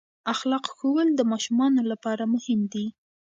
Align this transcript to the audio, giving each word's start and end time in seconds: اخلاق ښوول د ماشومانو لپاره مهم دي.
اخلاق 0.33 0.65
ښوول 0.75 1.07
د 1.15 1.21
ماشومانو 1.31 1.81
لپاره 1.91 2.23
مهم 2.33 2.59
دي. 2.73 2.85